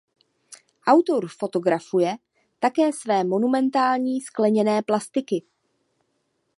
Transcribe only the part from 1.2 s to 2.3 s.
fotografuje